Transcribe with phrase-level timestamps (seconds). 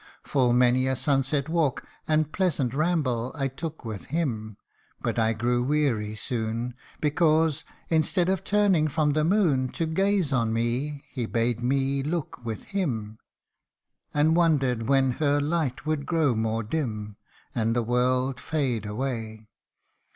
[0.23, 4.57] Full many a sunset walk, and pleasant ramble, I took with him;
[4.99, 10.51] but I grew weary soon, Because, instead of turning from the moon To gaze on
[10.53, 13.19] me, he bade me look with him,
[14.11, 17.17] And wondered when her light would grow more dim,
[17.53, 19.49] And the world fade away.